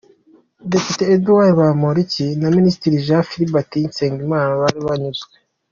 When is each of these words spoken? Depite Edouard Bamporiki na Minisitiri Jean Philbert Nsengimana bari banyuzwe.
Depite 0.71 1.03
Edouard 1.15 1.53
Bamporiki 1.59 2.25
na 2.41 2.47
Minisitiri 2.57 3.03
Jean 3.05 3.23
Philbert 3.29 3.71
Nsengimana 3.89 4.59
bari 4.61 4.79
banyuzwe. 4.87 5.33